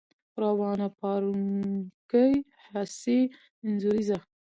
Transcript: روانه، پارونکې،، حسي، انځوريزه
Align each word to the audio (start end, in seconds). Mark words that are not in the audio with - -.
روانه، 0.41 0.87
پارونکې،، 0.99 2.27
حسي، 2.71 3.19
انځوريزه 3.65 4.17